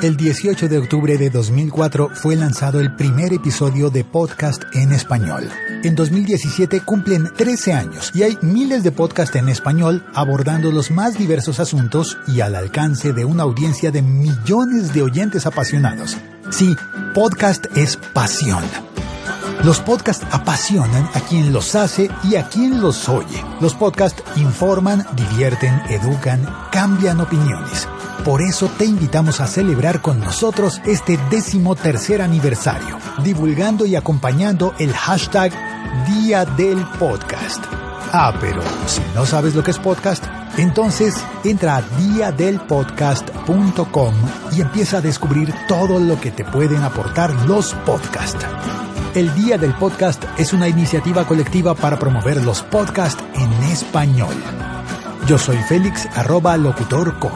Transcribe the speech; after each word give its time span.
El 0.00 0.16
18 0.16 0.68
de 0.68 0.78
octubre 0.78 1.18
de 1.18 1.28
2004 1.28 2.10
fue 2.14 2.36
lanzado 2.36 2.78
el 2.78 2.94
primer 2.94 3.32
episodio 3.32 3.90
de 3.90 4.04
podcast 4.04 4.62
en 4.72 4.92
español. 4.92 5.50
En 5.82 5.96
2017 5.96 6.82
cumplen 6.82 7.28
13 7.36 7.72
años 7.72 8.12
y 8.14 8.22
hay 8.22 8.38
miles 8.40 8.84
de 8.84 8.92
podcasts 8.92 9.34
en 9.34 9.48
español 9.48 10.06
abordando 10.14 10.70
los 10.70 10.92
más 10.92 11.18
diversos 11.18 11.58
asuntos 11.58 12.16
y 12.28 12.42
al 12.42 12.54
alcance 12.54 13.12
de 13.12 13.24
una 13.24 13.42
audiencia 13.42 13.90
de 13.90 14.02
millones 14.02 14.94
de 14.94 15.02
oyentes 15.02 15.46
apasionados. 15.46 16.16
Sí, 16.50 16.76
podcast 17.12 17.66
es 17.76 17.96
pasión. 17.96 18.62
Los 19.64 19.80
podcasts 19.80 20.24
apasionan 20.30 21.10
a 21.14 21.20
quien 21.28 21.52
los 21.52 21.74
hace 21.74 22.08
y 22.22 22.36
a 22.36 22.48
quien 22.48 22.80
los 22.80 23.08
oye. 23.08 23.44
Los 23.60 23.74
podcasts 23.74 24.22
informan, 24.36 25.04
divierten, 25.16 25.74
educan, 25.88 26.48
cambian 26.70 27.20
opiniones. 27.20 27.88
Por 28.24 28.42
eso 28.42 28.68
te 28.76 28.84
invitamos 28.84 29.40
a 29.40 29.46
celebrar 29.46 30.02
con 30.02 30.20
nosotros 30.20 30.82
este 30.84 31.18
décimo 31.30 31.76
tercer 31.76 32.20
aniversario, 32.20 32.98
divulgando 33.22 33.86
y 33.86 33.96
acompañando 33.96 34.74
el 34.78 34.92
hashtag 34.92 35.50
Día 36.06 36.44
del 36.44 36.84
Podcast. 36.98 37.64
Ah, 38.12 38.34
pero 38.40 38.60
si 38.86 39.00
no 39.14 39.24
sabes 39.26 39.54
lo 39.54 39.62
que 39.62 39.70
es 39.70 39.78
podcast, 39.78 40.24
entonces 40.56 41.14
entra 41.44 41.76
a 41.76 41.82
diadelpodcast.com 41.82 44.14
y 44.52 44.60
empieza 44.60 44.98
a 44.98 45.00
descubrir 45.00 45.54
todo 45.66 45.98
lo 46.00 46.20
que 46.20 46.30
te 46.30 46.44
pueden 46.44 46.82
aportar 46.82 47.32
los 47.46 47.72
podcasts. 47.86 48.44
El 49.14 49.34
Día 49.34 49.56
del 49.58 49.74
Podcast 49.74 50.22
es 50.38 50.52
una 50.52 50.68
iniciativa 50.68 51.26
colectiva 51.26 51.74
para 51.74 51.98
promover 51.98 52.44
los 52.44 52.62
podcasts 52.62 53.24
en 53.34 53.52
español. 53.64 54.34
Yo 55.26 55.38
soy 55.38 55.56
Félix, 55.58 56.06
arroba 56.14 56.56
locutorco. 56.56 57.32